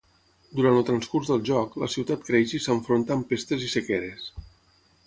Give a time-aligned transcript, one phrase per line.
[0.59, 4.29] Durant el transcurs del joc, la ciutat creix i s'enfronta amb pestes i sequeres.